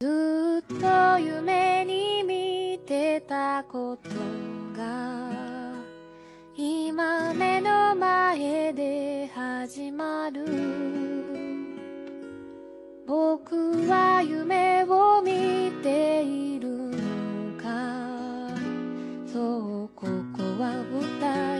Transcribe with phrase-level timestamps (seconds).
[0.00, 4.10] ずっと夢に見てたこと
[4.80, 5.40] が
[6.56, 10.44] 今目の前で始まる。
[13.08, 18.54] 僕は夢を見ているのか。
[19.26, 21.57] そうここは舞台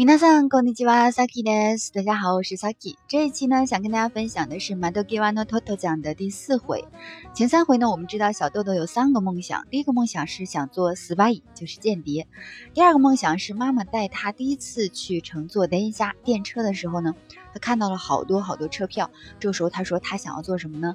[0.00, 1.90] 皆さんこんにちは，Saki です。
[1.90, 2.96] 大家好，我是 Saki。
[3.08, 6.84] 这一期呢，想跟大家分享的是《Madogiwa no Toto》讲的第四回。
[7.32, 12.26] 前三回呢，我们知道小豆豆有三个梦想，第一个梦想是想做 spy，就是间谍；
[12.74, 17.14] 第二个梦想是妈妈带他第一次去乘坐的一家电车的时候呢，
[17.54, 19.10] 他看到了好多好多车票。
[19.40, 20.94] 这个时候他说他想要做什么呢？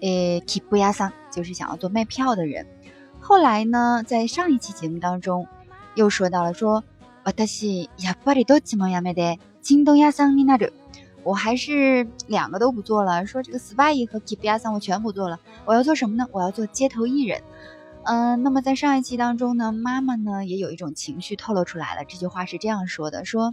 [0.00, 2.66] 诶 k i b u y a 桑就是想要做卖票的人。
[3.20, 5.46] 后来呢，在上一期节目当中
[5.94, 6.82] 又说到了说。
[7.24, 10.72] 私やっぱりどっちもやめて、京东屋さんになる。
[11.22, 13.26] 我还是两个都不做了。
[13.26, 15.38] 说这个 spy 和 keep 屋さん我全不做了。
[15.66, 16.26] 我要做什么呢？
[16.32, 17.42] 我要做街头艺人。
[18.04, 22.06] 嗯，那么在上一期当中呢，妈妈呢也有一种情绪透露出来了。
[22.06, 23.52] 这句话是这样说的：说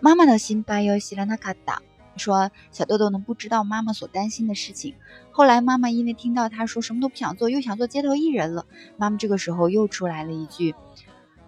[0.00, 1.78] 妈妈的心配を知らなかった。
[2.16, 4.96] 说小豆豆呢不知道妈妈所担心的事情。
[5.30, 10.74] 后来妈妈因为听到他说什么都不想做，又想做街头艺人了，妈妈这个时候又出来了一句。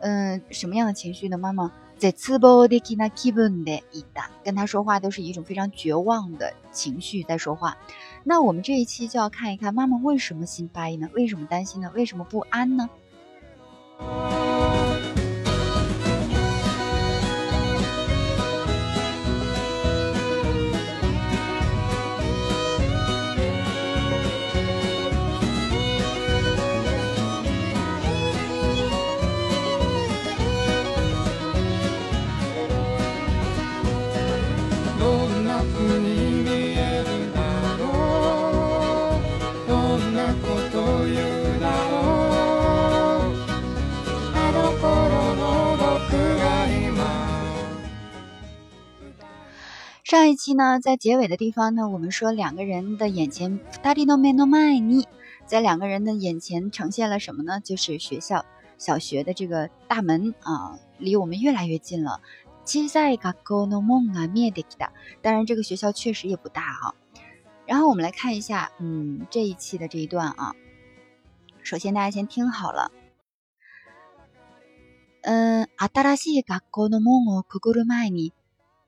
[0.02, 1.36] 嗯，什么样的情绪呢？
[1.36, 7.76] 妈妈在ツボ的キナ気分でいた，跟他说话都是一种非常绝望的情绪在说话。
[8.22, 11.08] 那我们这一期就要看一看妈妈为什么心悲呢？
[11.14, 11.90] 为什么担心呢？
[11.94, 12.88] 为什么不安呢？
[50.12, 55.04] 上一期呢，在结尾的地方呢，我们说两个人的眼前，二人の目の前に，
[55.46, 57.60] 在两个人的眼前呈现了什么呢？
[57.60, 58.44] 就是学校
[58.78, 62.20] 小学的这个大门啊，离我们越来越近了。
[62.64, 64.90] 小さい学校の門が見えてきた。
[65.22, 66.94] 当然，这个学校确实也不大哈、
[67.66, 70.54] 然后我们来看一下，嗯，这一期的这一段啊。
[71.62, 72.90] 首先，大家先听好了。
[75.22, 78.32] 嗯，新しい学校の門をくぐる前に、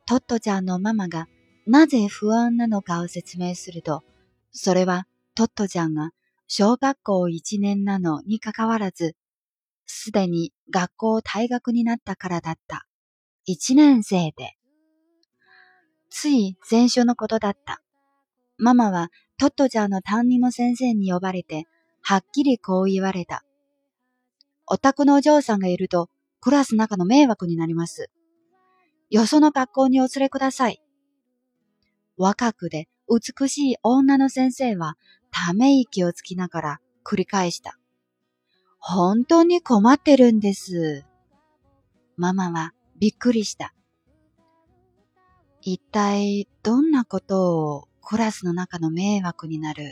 [0.07, 1.27] トットちゃんのママが
[1.65, 4.03] なぜ不安なのかを説明すると、
[4.51, 6.11] それはトットちゃんが
[6.47, 9.15] 小学校1年なのにかかわらず、
[9.87, 12.85] すでに学校退学になったからだった。
[13.47, 14.55] 1年生で。
[16.11, 17.81] つい前週のことだった。
[18.57, 21.65] ママはトットちゃんの担任の先生に呼ばれて、
[22.01, 23.43] はっきりこう言われた。
[24.67, 26.09] お宅のお嬢さんがいると、
[26.41, 28.11] クラスの中の迷惑になります。
[29.09, 30.81] よその学校にお連れください。
[32.17, 34.95] 若くで美しい女の先生は、
[35.31, 37.77] ため息をつきながら繰り返した。
[38.79, 41.03] 本当に困ってるんです。
[42.17, 43.73] ママはびっくりした。
[45.61, 49.91] 一体どんなことをクラスの中の迷惑になる？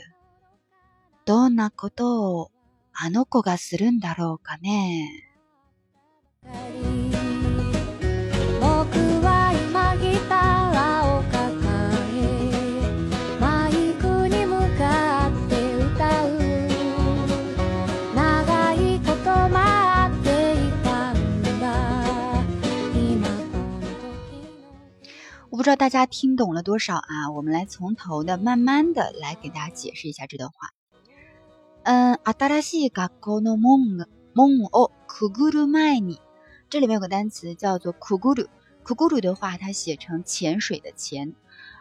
[1.25, 2.51] どんなことを
[2.93, 5.09] あの子がするんだろうかね。
[25.62, 27.30] 不知道大家听懂了多少啊？
[27.34, 30.70] 我们来从头的慢慢的来给大家解释一下这段话。
[31.84, 36.18] 嗯，新しい学校の門が門をくぐる前に，
[36.68, 38.48] 这里面有个单词叫做くぐる。
[38.84, 41.34] くぐる的话，它写成潜水的潜。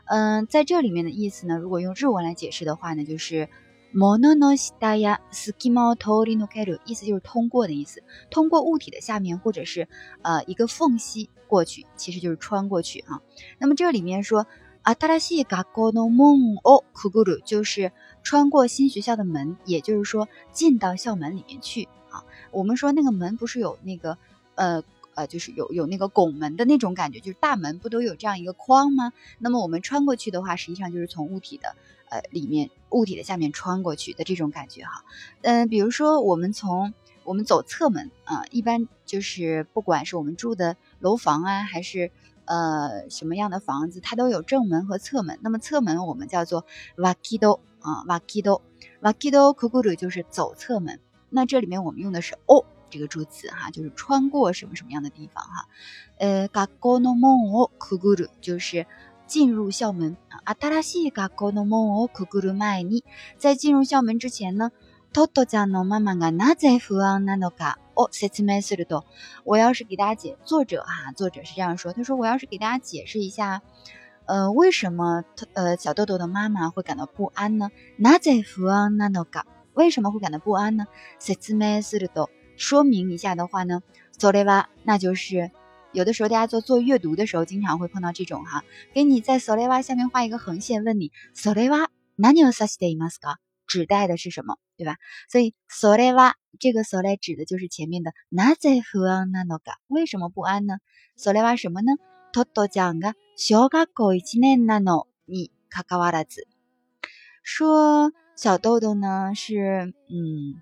[0.06, 3.50] 嗯，在这里面的意思呢，如果用日文来解释的话呢，就是
[3.94, 9.88] 物の下や隙間を通り抜ける，意思就是通过的意思，通过物体的下面或者是
[10.22, 13.22] 呃一个缝隙过去，其实就是穿过去啊。
[13.60, 14.46] 那么这里面说
[14.84, 17.92] 新しい学校の門をくぐる，就是
[18.24, 22.24] 穿过新学校的门，也就是说进到校门里面去啊。
[22.52, 24.18] 我们说那个门不是有那个
[24.56, 24.84] 呃。
[25.18, 29.14] 呃，就是有有那个拱门的那种感觉，就是大门不都有这样一个框吗？
[29.40, 31.75] 那么我们穿过去的话，实际上就是从物体的
[32.10, 35.05] 呃里面 物体的下面穿过去的这种感觉哈。
[35.43, 36.94] 嗯、比如说我们从
[37.25, 42.11] 我们走侧门啊、一般就是不管是我们住的楼房啊，还是
[42.44, 45.39] 呃什么样的房子，它都有正门和侧门。
[45.43, 46.65] 那么侧门我们叫做
[46.97, 50.99] wakido 啊，wakido，wakido kuguru 就是走侧门。
[51.31, 55.69] 那这里面我们用的是 o 这个助词哈，就是穿过什么什么样的地方哈。
[56.19, 58.87] 呃，gakko no mon o kuguru 就是
[59.31, 60.42] 进入校门啊。
[60.60, 63.04] 新しい学校の門をくぐる前に，
[63.38, 64.72] 在进入校门之前呢，
[65.14, 69.04] トトちゃんのママがなぜ不安なのかを説明すると。
[69.46, 73.62] 我要是给大家解，作者哈，作者是这样说，他说我要是给大家解释一下，
[74.25, 75.24] 呃，为什么
[75.54, 77.72] 呃小豆豆的妈妈会感到不安呢？
[78.00, 79.44] なぜ不安なのか？
[79.74, 80.86] 为什么会感到不安呢？
[81.19, 82.30] 説明すると。
[82.58, 83.81] 说明一下的话呢，
[84.18, 85.52] それは那就是
[85.94, 91.88] 有的时候大家做做阅读的时候，经常会碰到这种哈，给你在それは下面画一个横线，问你それは
[92.18, 93.38] 何を指していますか？
[93.68, 94.98] 指代的是什么，对吧？
[95.30, 99.78] 所以それは这个それ指的就是前面的なぜ不安なのか？
[99.88, 100.80] 为什么不安呢？
[101.18, 101.96] それは什么呢？
[102.34, 106.48] トトちゃんが小学校一年なのに関わらず，
[107.44, 110.62] 说小豆豆呢是嗯。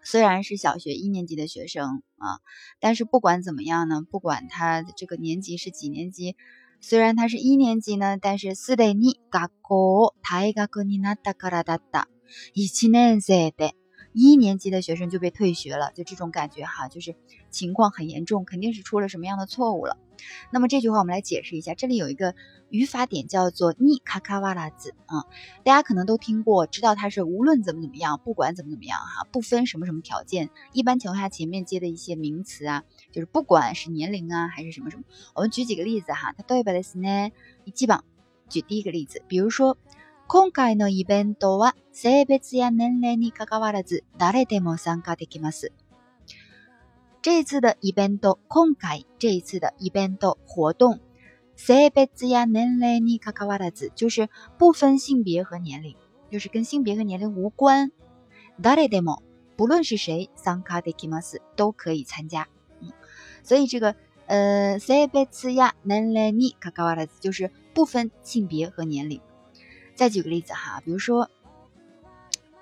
[0.00, 2.40] 虽然是小学一年级的学生 啊，
[2.80, 6.36] 但是不管怎么样呢，不管他的这个年级是几年级，
[6.80, 12.08] 虽然他是一年级呢，但是すでに学校大学になったからだった。
[12.52, 13.72] 一年生で
[14.12, 17.14] 一年级的学生就被退学了，就这种感觉哈，就是
[17.50, 19.96] 情况很严重，肯定是出了什么样的错误了。
[20.50, 22.34] 那么这句话我们来解释一下，这里有一个
[22.70, 25.24] 语法点叫做に卡卡瓦拉子啊，
[25.64, 32.82] 大家可能都听过，知道它是无论怎么怎么样，不管怎么怎么样哈，不分什么什么条件，一般情况下前面接的一些名词啊，
[33.12, 35.04] 就是不管是年龄啊还是什么什么。
[35.34, 37.30] 我们举几个例子哈，它都有把的是呢，
[37.64, 38.00] 你基本
[38.48, 39.76] 举第一个例子，比如说
[40.26, 45.72] 今回のイベントは性別や年齢に関わらず誰でも参加できます。
[47.22, 51.00] 这一次的 event 空改，这一次的 event 活动，
[51.56, 55.96] 性別や年齢に関わらず，就是不分性别和年龄，
[56.30, 57.90] 就是跟性别和年龄无关。
[58.62, 59.22] 誰でも，
[59.56, 62.46] 不论是谁，参加できます，都可以参加。
[62.80, 62.92] 嗯，
[63.42, 63.96] 所以这个
[64.26, 69.20] 呃性別や年齢に関わらず，就是不分性别和年龄。
[69.96, 71.28] 再举个例子哈，比如说，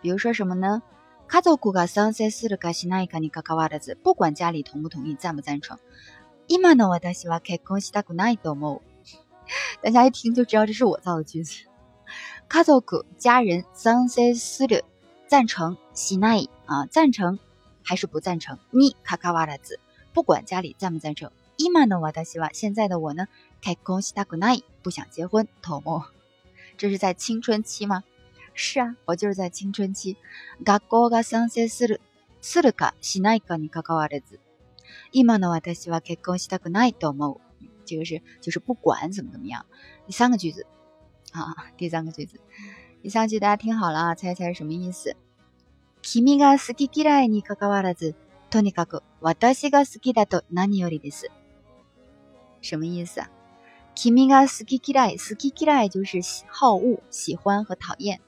[0.00, 0.82] 比如说什么呢？
[1.30, 5.78] 家族が賛成するかしないかに関わらず、不管家里同不同意、赞不赞成。
[6.48, 8.80] 今の私は結婚したくないと思う。
[9.82, 11.66] 大家一听就知道这是我造的句子。
[12.48, 14.84] 家族家人賛成する
[15.28, 17.38] 赞成しない啊，赞成
[17.82, 18.58] 还是不赞成？
[18.72, 19.80] に関わらず，
[20.14, 21.32] 不管家里赞不赞成。
[21.56, 23.26] 今の私は现在的我呢，
[23.60, 26.02] 結婚したくない不想结婚と思う。
[26.76, 28.04] 这是在青春期吗？
[28.54, 30.16] 是啊，我就是在青春期。
[30.64, 32.00] 学校が賛成する
[32.40, 34.40] するかしないかに関わらず、
[35.12, 37.40] 今の私は結婚したくないと思う。
[37.84, 39.66] 这个是就是不管怎么怎么样。
[40.06, 40.66] 第三个句子
[41.32, 42.40] 啊，第三个句子，
[43.02, 45.14] 第三句大家听好了啊，猜猜是什么意思？
[46.02, 48.14] 君が好き嫌いに関わらず、
[48.48, 51.30] とにかく私が好きだと何よりです。
[52.62, 53.28] 什么意思啊？
[53.94, 58.20] 君が好き嫌い，好き嫌い就是好恶、喜欢和讨厌。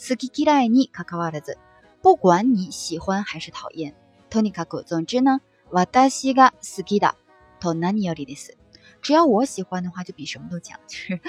[0.00, 1.56] 好き嫌いに関わらず，
[2.02, 3.94] 不管你喜欢还是讨厌，
[4.30, 5.40] とにかく总之呢，
[5.70, 7.16] 私が好きだ
[7.60, 8.56] と何よりです。
[9.02, 10.78] 只要我喜欢的话，就比什么都强。
[10.86, 11.20] 就是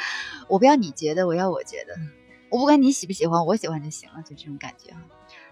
[0.47, 1.95] 我不要你觉得，我要我觉得。
[2.49, 5.01] 我不管你喜不喜欢，我喜欢就行了，就这种感觉哈。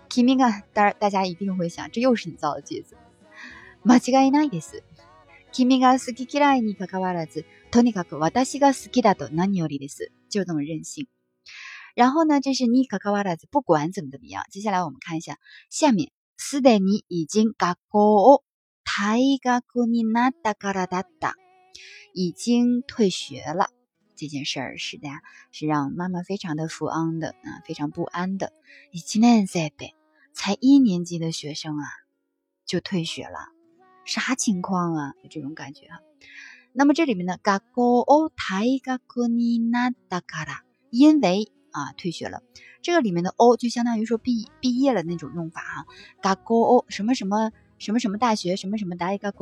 [0.09, 2.95] 君が，当然大家一定会想，这又是你造的句子。
[3.83, 4.83] 間違いないです。
[5.51, 10.11] 君が好き嫌いに関わらず、とにかく私が好きだと何よりです。
[10.29, 11.07] 就这么任性。
[11.99, 14.43] 然后呢，这是你卡卡瓦拉子，不管怎么怎么样。
[14.51, 18.43] 接下来我们看一下下面，すでに已经学校を
[18.83, 21.33] 退学になったからだった，
[22.13, 23.69] 已经退学了。
[24.17, 25.07] 这件事儿是的，
[25.51, 28.51] 是让妈妈非常的不安的啊，非常不安的。
[28.91, 29.93] 一年生的，
[30.33, 31.87] 才一年级的学生啊，
[32.65, 33.49] 就退学了，
[34.05, 35.13] 啥情况啊？
[35.23, 35.99] 有这种感觉哈。
[36.73, 40.59] 那么这里面呢，学校を退学になったから，
[40.91, 41.51] 因为。
[41.71, 42.41] 啊，退学了，
[42.81, 45.85] 这个里面的 o 就相当于说毕毕业了那种用法哈。
[46.21, 49.33] 学校 o 什么什么什么什么大学什么什么大学卒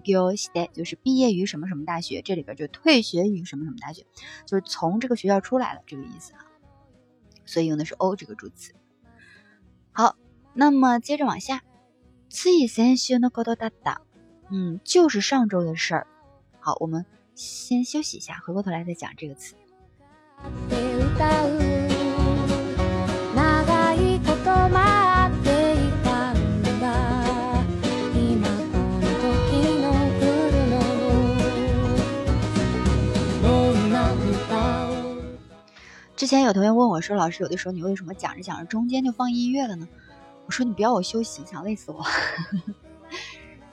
[0.00, 4.06] 業して，就是毕业于什么什么大学，这里边就退学于什么什么大学，
[4.46, 6.46] 就是从这个学校出来了这个意思哈。
[7.44, 8.72] 所以用的是 o 这个助词。
[9.92, 10.16] 好，
[10.54, 11.60] 那么接着往下，
[12.30, 13.98] つい先週のことだった，
[14.50, 16.06] 嗯，就是上周的事儿。
[16.58, 17.04] 好，我们
[17.34, 19.54] 先休息一下，回过头来再讲这个词。
[36.15, 39.87] 之前有同学问我说：“老师，有的时候你为什么讲着讲着中间就放音乐了呢？”
[40.45, 42.05] 我说：“你不要我休息，你想累死我？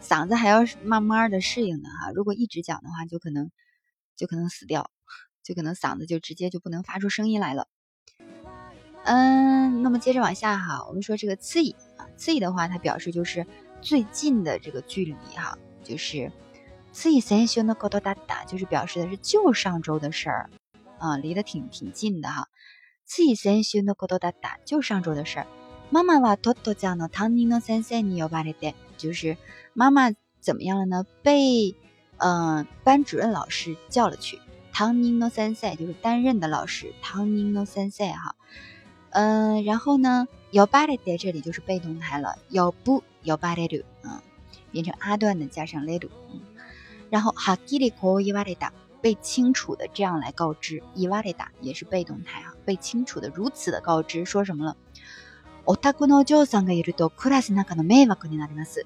[0.02, 2.10] 嗓子还要慢慢的适应呢哈！
[2.14, 3.50] 如果一直讲的话，就可能
[4.16, 4.90] 就可能死掉。”
[5.47, 7.67] 就可能嗓子就直接就不能发出声音来了。”
[9.05, 13.45] 嗯，那么接着往下哈，我们说这个“次以”啊，“次以”的话，它表示就是
[13.81, 16.31] 最近的这个距离哈，就是“
[16.93, 20.49] 次以先修的高多大大”，就是表示的是就上周的事儿。
[20.99, 22.47] 啊，离得挺挺近的哈。
[23.05, 25.47] つい先週のことだった，就上周的事儿。
[25.91, 29.35] 妈妈はトットちゃんの担任の先生に呼ばれて，就是
[29.73, 31.05] 妈妈怎么样了呢？
[31.21, 31.75] 被
[32.19, 34.39] 嗯班主任老师叫了去。
[34.77, 38.35] 担任の先生就是担任的老师，担任の先生哈。
[39.11, 44.21] 嗯，然后呢，呼ばれて这里就是被动态了，呼不呼ばれる，嗯，
[44.71, 46.41] 变成阿段的加上れる，嗯，
[47.09, 48.71] 然后はっきりこう言われた。
[49.03, 54.77] 被清楚的这样来告知，伊瓦雷达也是被动态啊，被清楚的如此的告知，说什么了？
[55.65, 58.85] オタクの嬢さんがいるとクラスの中の迷惑になります。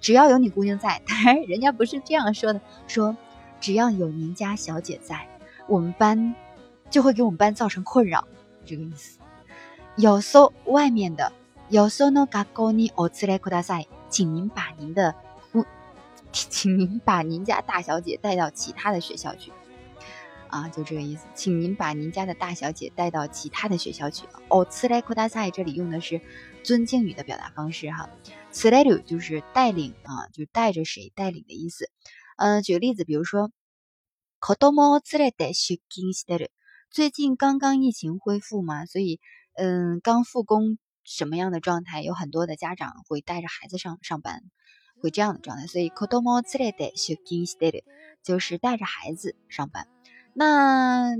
[0.00, 3.16] 只要有你姑娘在，当然人家不是这样说的，说
[3.62, 5.28] 只要有您家小姐在，
[5.66, 6.34] 我们班
[6.90, 8.26] 就会给我们班造成困扰，
[8.64, 9.18] 这个意思。
[9.96, 11.32] 有搜外面的，
[11.68, 15.14] 有搜の学校にお連れください，请您把您的。
[16.30, 19.50] 请您把您家大小姐带到其他的学校去，
[20.48, 21.26] 啊，就这个意思。
[21.34, 24.26] 请您把您家的大小姐带到其他的学校去。
[24.48, 26.20] 哦，次来库达塞这里用的是
[26.62, 28.10] 尊敬语的表达方式哈。
[28.50, 31.90] 次来鲁就是带领啊，就带着谁带领的意思。
[32.36, 33.50] 嗯，举个例子，比如说，
[34.40, 36.50] 子供を連れて出勤してる。
[36.90, 39.20] 最近刚刚疫情恢复嘛，所以
[39.54, 42.02] 嗯，刚复工什么样的状态？
[42.02, 44.42] 有很多的家长会带着孩子上上班。
[45.00, 47.84] 会这样的状态，所以子供を連れて出勤してる
[48.24, 49.86] 就是带着孩子上班。
[50.34, 51.14] 那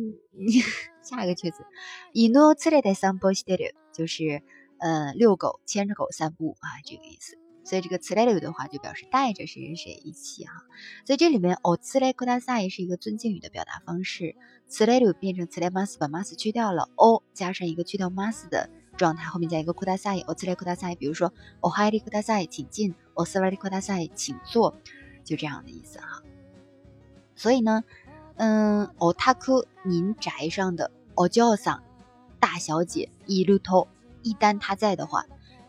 [1.04, 1.64] 下一个句子，
[2.12, 4.42] 犬を連れて散歩してる就是
[4.80, 7.38] 呃遛狗，牵着狗散步啊，这个意思。
[7.64, 10.64] 所以这个連れる的话就表示带着谁谁谁一起哈。
[11.04, 14.36] 所以这里面お連れください是一个尊敬语的表達方式，
[14.78, 18.70] 連れる变成連れます，把ます去掉了，お加上一个去掉ます的。
[18.96, 20.96] 状态后面加一个ください，おつれください。
[20.96, 24.74] 比如说お入りください，请进；お座りください，请坐，
[25.24, 26.20] 就这样的意思哈。
[27.36, 27.84] 所以呢，
[28.36, 31.82] 嗯，おたく您宅上的お嬢さん
[32.40, 33.86] 大小姐いると
[34.24, 35.26] 一旦他在的话，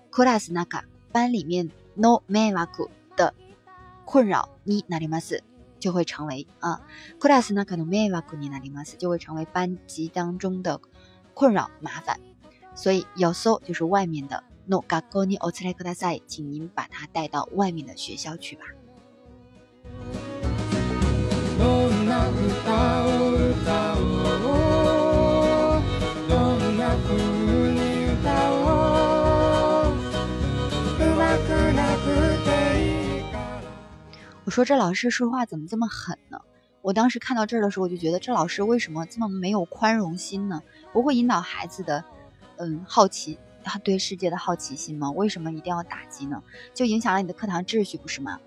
[0.09, 3.33] クラスナカ班里面 no 迷惑的
[4.05, 5.43] 困扰になります
[5.79, 6.81] 就会成为啊，
[7.19, 10.79] クラスナカの迷惑になります就会成为班级当中的
[11.33, 12.19] 困扰麻烦。
[12.75, 14.43] 所以有搜就是外面的。
[14.65, 18.65] No gago ni otare kudasai，请您把他带到外面的学校去吧。
[34.44, 36.38] 我说这老师说话怎么这么狠呢？
[36.82, 40.62] 我当时看到这儿的时候，我就觉得这老师为什么这么没有宽容心呢？
[40.92, 42.04] 不会引导孩子的。
[42.56, 45.10] 嗯，好奇，他对世界的好奇心吗？
[45.10, 46.42] 为什么一定要打击呢？
[46.74, 48.38] 就影响了你的课堂秩序，不是吗？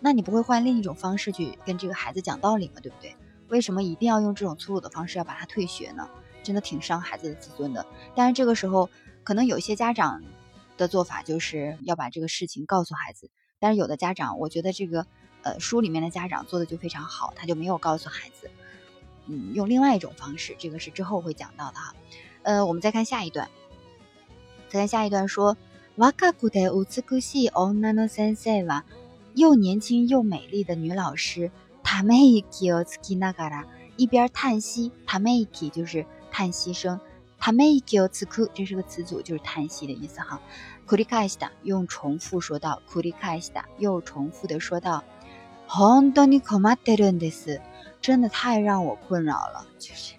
[0.00, 2.80] 那你不会换另一种方式去跟这个孩子讲道理吗？
[2.82, 3.14] 对不对？
[3.48, 6.08] 为什么一定要用这种粗鲁的方式要把他退学呢？
[6.42, 7.84] 真的挺伤孩子的自尊的。
[8.14, 8.88] 但是这个时候，
[9.22, 10.22] 可能有些家长
[10.78, 13.30] 的做法就是要把这个事情告诉孩子，
[13.60, 15.06] 但是有的家长，我觉得这个
[15.43, 18.49] 呃书里面的家长做的就非常好，他就没有告诉孩子，
[19.27, 21.95] 嗯，用另外一种方式，这个是之后会讲到的哈。
[22.43, 23.49] 呃，我们再看下一段。
[24.69, 25.55] 再看下一段说，
[25.95, 28.83] 若くて美しい女の先生は
[29.35, 31.51] 又年轻又美丽的女老师，
[31.83, 33.65] ため息をつきながら
[33.97, 36.99] 一边叹息，ため息就是叹息声，
[37.39, 40.39] ため息をつく这是个词组，就是叹息的意思哈。
[40.85, 45.03] 繰り返した用重复说到，繰り返した又重复的说到，
[45.71, 47.59] 本当に困ってるんです，
[48.01, 50.13] 真的太让我困扰了，就是。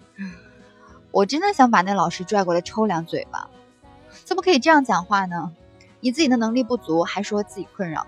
[1.11, 3.49] 我真的想把那老师拽过来抽两嘴巴，
[4.25, 5.51] 怎么可以这样讲话呢？
[6.01, 8.05] 你自己的能力不足，还说自己困扰，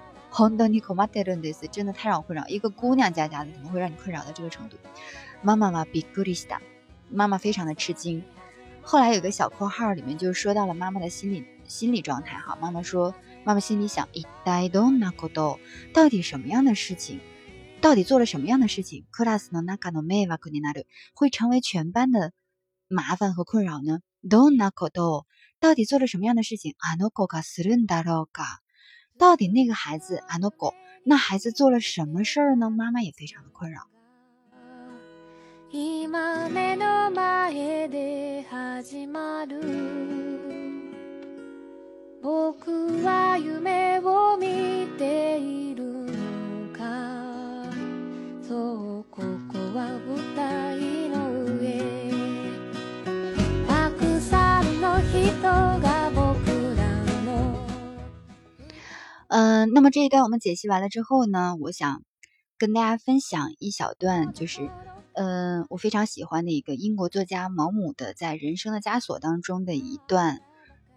[1.71, 2.47] 真的太让我困扰。
[2.47, 4.77] 一个姑娘家家的，怎么会让你困扰到这个程度？
[5.41, 6.61] 妈妈嘛，比古里斯达，
[7.09, 8.23] 妈妈非常的吃惊。
[8.83, 12.57] 后来有个小括号里面就说到了妈妈的心理心理状态哈。
[12.61, 13.13] 妈妈说，
[13.43, 14.07] 妈妈心里想，
[15.93, 17.19] 到底什么样的事情，
[17.85, 19.05] 到底做了什么样的事情，
[21.13, 22.31] 会成为全班的。
[22.87, 24.01] 麻烦和困扰呢？
[24.21, 25.25] どんなこと？
[25.59, 26.75] 到底做了什么样的事情？
[26.77, 28.61] あの子がするんだろうか？
[29.17, 30.73] 到底那个孩子あの子，
[31.05, 32.69] 那孩子做了什么事儿呢？
[32.69, 33.87] 妈妈也非常的困扰。
[35.71, 39.59] 今目の前 前で始まる
[42.21, 45.94] 僕は夢を見ているのかそう
[48.55, 51.79] ここは舞台の上
[53.67, 56.83] たくさんの人が僕ら
[57.25, 57.55] の
[59.27, 62.03] 嗯，那么这一段我们解析完了之后呢，我想
[62.57, 64.69] 跟大家分享一小段，就是，
[65.13, 70.41] 嗯、我非常喜欢的一个英国作家毛姆的在《人生的枷锁》当中的一段，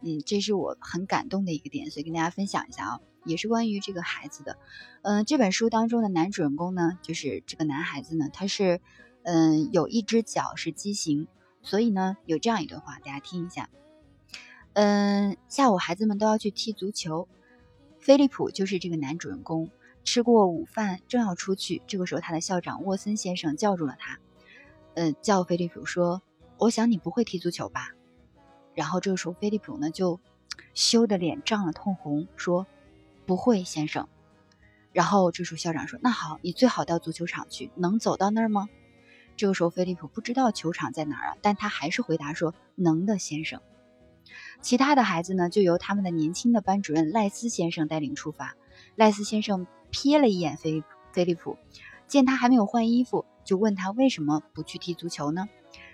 [0.02, 4.57] 嗯，这是我很感动的一个点，所以跟大家分享一下啊， 也是关于这个孩子的。
[5.01, 8.81] 嗯、这本书当中的男主人公呢，就是这个男孩子呢，他是，
[9.23, 11.27] 嗯、有一只脚是畸形，
[11.61, 13.69] 所以呢，有这样一段话，大家听一下。
[14.73, 17.27] 嗯，下午孩子们都要去踢足球，
[17.99, 19.69] 菲利普就是这个男主人公。
[20.05, 24.17] 吃过午饭，正要出去，这个时候他的校长沃森先生叫住了他，
[24.95, 26.23] 呃，叫菲利普说
[26.57, 27.91] ：“我想你不会踢足球吧？”
[28.73, 30.19] 然后这个时候菲利普呢就
[30.73, 32.65] 羞得脸涨了通红，说
[33.29, 34.07] ：“不会，先生。”
[34.91, 38.67] 然后这时候校长说：“那好，你最好到足球场去，能走到那儿吗？”
[39.37, 43.61] 这个时候菲利普不知道球场在哪儿啊，但他还是回答说：“能的，先生。”
[44.61, 48.55] 其他的孩子呢，就由他们的年轻的班主任赖斯先生带领出发。
[48.95, 50.83] 赖斯先生瞥了一眼菲，
[51.13, 51.59] 菲利普
[52.07, 55.47] 见他还没有换衣服，就问他为什么不去踢足球呢？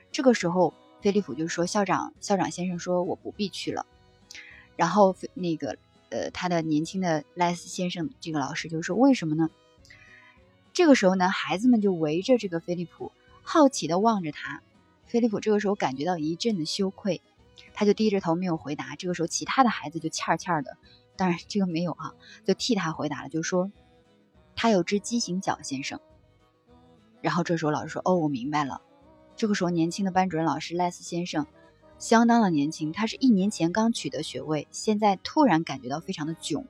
[0.09, 3.85] 这个时候，菲利普就说：“校长，校长先生说我不必去了。”
[4.77, 5.77] 然后那个
[6.15, 9.49] 呃，他的年轻的赖斯先生这个老师就说：“为什么呢？”
[10.71, 13.11] 这个时候呢，孩子们就围着这个菲利普，
[13.43, 14.61] 好奇的望着他。
[15.07, 17.21] 菲利普这个时候感觉到一阵的羞愧，
[17.73, 18.95] 他就低着头没有回答。
[18.95, 20.77] 这个时候，其他的孩子就欠欠的，
[21.17, 23.69] 当然这个没有哈、就替他回答了，就说
[24.55, 25.99] 他有只畸形脚，先生。
[27.21, 28.81] 然后这时候老师说：“哦，我明白了。”
[29.35, 31.45] 这个时候，年轻的班主任老师赖斯先生
[31.97, 36.65] 相当的年轻，他是一年前刚取得学位，现在突然感觉到非常的囧，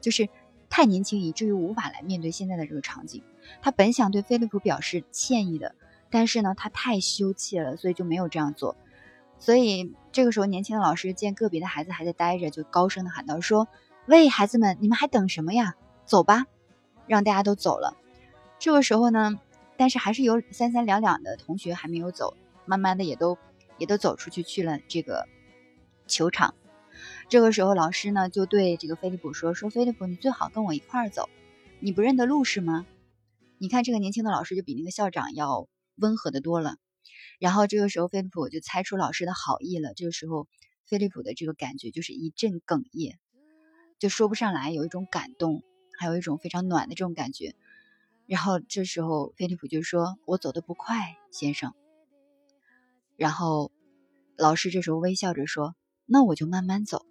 [0.00, 0.28] 就是
[0.70, 3.22] 太年轻以至于无法来面对现在的这个场景。
[3.62, 5.74] 他本想对菲利普表示歉意的，
[6.10, 8.76] 但是呢，他太羞怯了，所以就没有这样做。
[9.38, 13.68] 所以这个时候，年轻的老师见个别的孩子还在待着，就高声的喊道：“说，
[14.06, 15.74] 喂，孩子们，你们还等什么呀？
[16.04, 16.46] 走吧！”
[17.06, 17.96] 让大家都走了。
[18.58, 19.38] 这个时候呢，
[19.76, 22.34] 但是还是有三三两两的同学还没有走，
[22.66, 23.38] 慢慢的也都
[23.78, 25.26] 也都走出去去了这个
[26.06, 26.54] 球场。
[27.28, 31.28] 这个时候，老师呢就对这个菲利普说：“说菲利普，你最好跟我一块儿走，
[31.80, 32.86] 你不认得路是吗？”
[33.58, 36.76] 你看这个年轻的老师就比那个校长要温和的多了。
[37.38, 39.94] 然后这个时候，菲利普就猜出老师的好意了。
[39.94, 40.48] 这个时候，
[40.86, 43.18] 菲利普的这个感觉就是一阵哽咽，
[43.98, 45.62] 就说不上来，有一种感动，
[45.98, 47.54] 还有一种非常暖的这种感觉。
[48.26, 51.74] 然后这时候，菲利普就说：“我走得不快，先生。”
[53.18, 53.72] 然后
[54.36, 55.74] 老师这时候微笑着说
[56.06, 57.04] ：“那我就慢慢走。”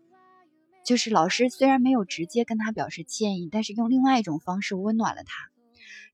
[0.86, 5.52] 就是老师虽然没有直接跟他表示歉意，但是用另外一种方式温暖了他。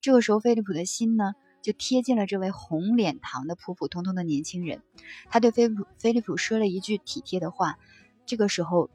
[0.02, 4.82] 这个时候，菲利普的心呢，就贴近了这位红脸膛的普普通通的年轻人。
[5.30, 7.78] 他对菲利普菲利普说了一句体贴的话。
[8.26, 8.90] 这个时候，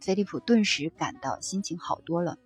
[0.00, 2.38] 菲利普顿时感到心情好多了。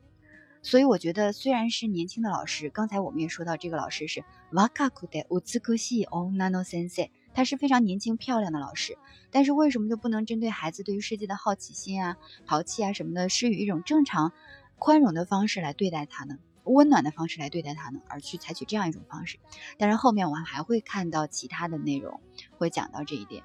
[0.62, 8.98] 所以我觉得，虽然是年轻的老师，刚才我们也说到，这个老师是瓦卡库的乌兹科西欧纳诺先生，他是非常年轻漂亮的老师。
[9.30, 12.16] 但是为什么就不能针对孩子对于世界的好奇心啊、
[12.46, 14.32] 淘气啊什么的，施予一种正常、
[14.76, 16.38] 宽容的方式来对待他呢？
[16.64, 18.00] 温暖的方式来对待他呢？
[18.08, 19.38] 而去采取这样一种方式？
[19.78, 22.20] 当然，后面我们还会看到其他的内容
[22.58, 23.44] 会讲到这一点。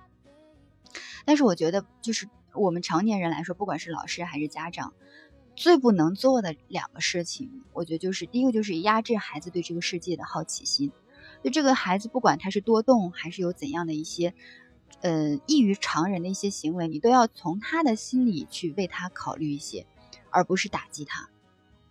[1.24, 4.94] 但是我觉得，就是我们成年人来说，不管是老师还是家长，
[5.56, 10.92] 最不能做的两个事情，我觉得就是第一个就是压制孩子对这个世界的好奇心。
[11.46, 14.34] 就这个孩子，不管他是多动还是有怎样的一些。
[15.02, 19.86] 呃，异于常人的一些行为，你都要从他的心里去为他考虑一些，
[20.32, 21.30] 而不是打击他。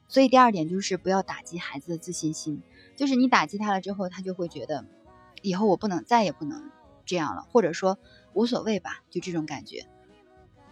[0.09, 2.61] 所以第二点就是不要打击孩子的自信心，
[2.97, 4.85] 就是你打击他了之后，他就会觉得
[5.41, 6.69] 以后我不能再也不能
[7.07, 7.97] 这样了，或者说
[8.33, 9.87] 无所谓吧，就这种感觉。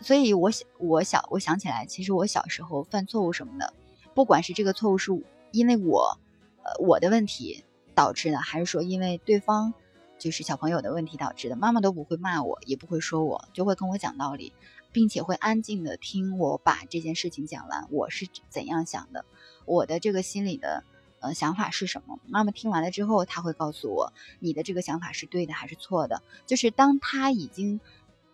[0.00, 3.72] 所以我想，我想，我想起来，其实我小时候犯错误什么的，
[4.14, 5.12] 不管是这个错误是
[5.52, 6.18] 因为我，
[6.64, 9.74] 呃，我的问题导致的，还是说因为对方。
[10.18, 14.52] 就是小朋友的问题导致的，妈妈都不会骂我，也不会说我，就会跟我讲道理，
[14.92, 19.24] 并且会安静的听我把这件事情讲完，我是怎样想的，
[19.64, 20.84] 我的这个心里的
[21.18, 22.20] 呃想法是什么。
[22.28, 26.22] 妈妈听完了之后，她会告诉我你的这个想法是对的还是错的。
[26.46, 27.80] 就是当他已经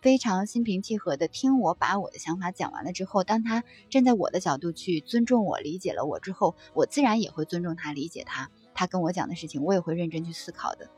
[0.02, 8.50] 非常心平气和的听我把我的想法讲完了之后，当他站在我的角度去尊重我、理解了我之后，我自然也会尊重他、理解他。
[8.78, 10.88] 他跟我讲的事情，我也会认真去思考的。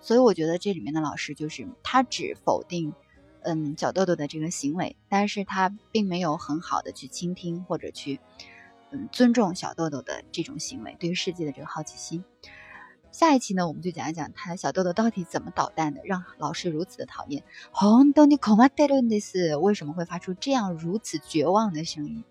[0.00, 2.94] 所以我觉得这里面的老师就是他只否定，
[3.42, 8.20] 嗯，小豆豆的这个行为，但是他并没有很好的去倾听或者去，
[8.92, 12.24] 嗯，尊重小豆豆的这种行为，对于世界的这个好奇心。
[13.10, 17.42] 下一期呢，我们就讲一讲他小豆豆到底怎么捣蛋的，让老师如此的讨厌。
[17.72, 22.22] 红豆你恐怕带论的是为什么会发出这样如此绝望的声音？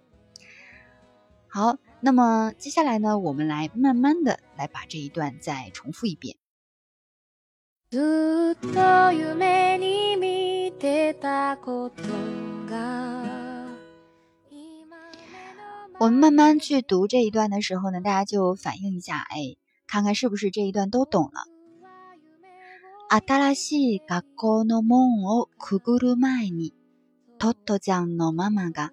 [1.49, 6.36] 好，那么接下来呢，我们来慢慢的来把这一段再重复一遍。
[7.90, 12.02] ずっと夢に見てたこと
[12.70, 13.24] が
[15.98, 21.46] 我们慢慢去读这一段的时候呢，大家就反映一下，哎，看看是不是这一段都懂了。
[23.10, 26.74] 新しい学校の門をくぐる前に、
[27.38, 28.92] トットちゃんのママが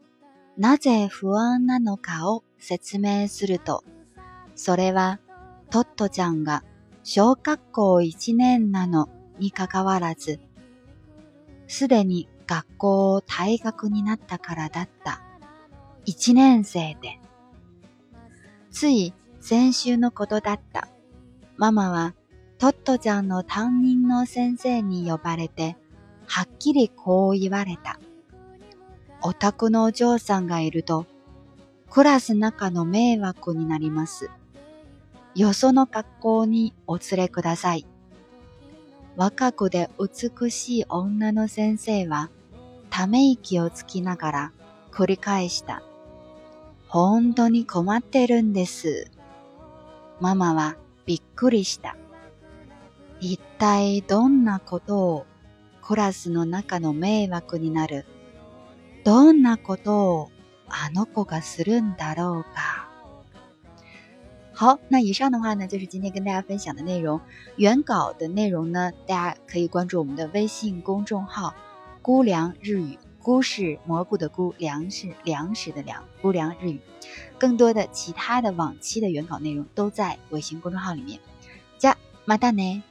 [0.56, 3.83] なぜ不安なのかを 説明すると、
[4.55, 5.18] それは
[5.70, 6.62] トットちゃんが
[7.03, 10.38] 小学校一年なのにかかわらず、
[11.66, 15.23] すでに学校を退学になったからだった。
[16.05, 17.20] 一年生で。
[18.70, 20.88] つい先週のことだった。
[21.57, 22.14] ママは
[22.59, 25.77] トットちゃんの担任の先生に呼ばれて、
[26.27, 27.99] はっきりこう言われた。
[29.23, 31.07] お宅のお嬢さんがいると、
[31.90, 34.31] クラス中の迷惑になります。
[35.35, 37.85] よその学校にお連れください。
[39.16, 42.31] 若くで美しい女の先生は、
[42.90, 44.53] ため息をつきながら
[44.92, 45.83] 繰り返した。
[46.87, 49.11] 本当に困ってるんです。
[50.20, 50.76] ママは
[51.07, 51.96] びっくりした。
[53.20, 55.26] 一体どんなことを
[55.83, 58.07] クラスの中の迷惑になる？
[59.05, 60.31] どんなことを
[60.69, 62.86] あの子がするんだろうか。
[64.54, 67.19] 好，那以上的话呢，就是今天跟大家分享的内容。
[67.58, 76.80] 原稿的内容呢，大家可以关注我们的微信公众号“姑凉日语”，菇是蘑菇的菇，粮是粮食的粮，姑凉日语。
[77.38, 81.19] 更多的其他的往期的原稿内容都在微信公众号里面。
[81.78, 82.82] 加马达呢。